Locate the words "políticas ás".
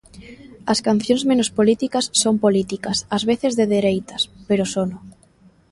2.45-3.23